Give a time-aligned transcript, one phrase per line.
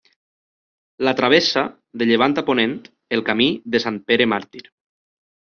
[1.07, 1.63] La travessa,
[2.03, 2.75] de llevant a ponent,
[3.19, 4.65] el Camí de Sant Pere Màrtir.